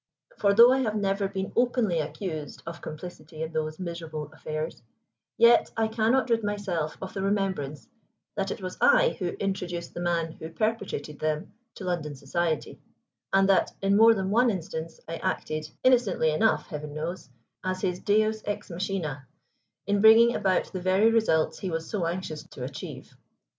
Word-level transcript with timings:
For, 0.39 0.55
though 0.55 0.71
I 0.71 0.79
have 0.79 0.95
never 0.95 1.27
been 1.27 1.53
openly 1.55 1.99
accused 1.99 2.63
of 2.65 2.81
complicity 2.81 3.43
in 3.43 3.51
those 3.53 3.77
miserable 3.77 4.31
affairs, 4.33 4.81
yet 5.37 5.69
I 5.77 5.87
cannot 5.89 6.27
rid 6.31 6.43
myself 6.43 6.97
of 7.03 7.13
the 7.13 7.21
remembrance 7.21 7.87
that 8.35 8.49
it 8.49 8.63
was 8.63 8.79
I 8.81 9.15
who 9.19 9.27
introduced 9.33 9.93
the 9.93 9.99
man 9.99 10.31
who 10.31 10.49
perpetrated 10.49 11.19
them 11.19 11.53
to 11.75 11.83
London 11.83 12.15
society, 12.15 12.81
and 13.31 13.47
that 13.49 13.75
in 13.79 13.95
more 13.95 14.15
than 14.15 14.31
one 14.31 14.49
instance 14.49 14.99
I 15.07 15.17
acted, 15.17 15.69
innocently 15.83 16.31
enough, 16.31 16.65
Heaven 16.65 16.95
knows, 16.95 17.29
as 17.63 17.81
his 17.81 17.99
Deus 17.99 18.41
ex 18.47 18.69
machinâ, 18.69 19.25
in 19.85 20.01
bringing 20.01 20.33
about 20.35 20.73
the 20.73 20.81
very 20.81 21.11
results 21.11 21.59
he 21.59 21.69
was 21.69 21.87
so 21.87 22.07
anxious 22.07 22.41
to 22.47 22.63
achieve. 22.63 23.15